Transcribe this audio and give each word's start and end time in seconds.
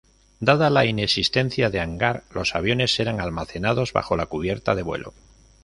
Dada 0.39 0.71
la 0.71 0.83
inexistencia 0.87 1.69
de 1.69 1.79
hangar, 1.79 2.23
los 2.31 2.55
aviones 2.55 2.99
eran 2.99 3.21
almacenados 3.21 3.93
bajo 3.93 4.15
la 4.17 4.25
cubierta 4.25 4.73
de 4.73 4.81
vuelo. 4.81 5.13